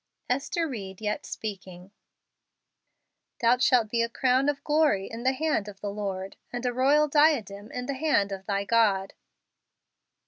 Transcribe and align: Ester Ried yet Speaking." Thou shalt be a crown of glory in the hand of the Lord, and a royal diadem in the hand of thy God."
Ester 0.31 0.67
Ried 0.67 0.99
yet 0.99 1.27
Speaking." 1.27 1.91
Thou 3.39 3.59
shalt 3.59 3.91
be 3.91 4.01
a 4.01 4.09
crown 4.09 4.49
of 4.49 4.63
glory 4.63 5.05
in 5.05 5.21
the 5.21 5.31
hand 5.33 5.67
of 5.67 5.79
the 5.79 5.91
Lord, 5.91 6.37
and 6.51 6.65
a 6.65 6.73
royal 6.73 7.07
diadem 7.07 7.71
in 7.71 7.85
the 7.85 7.93
hand 7.93 8.31
of 8.31 8.47
thy 8.47 8.65
God." 8.65 9.13